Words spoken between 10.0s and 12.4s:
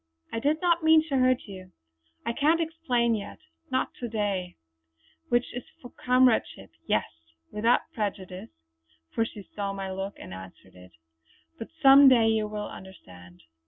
and answered it "But some day